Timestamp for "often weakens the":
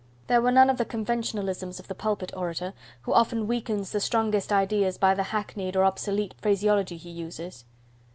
3.13-3.99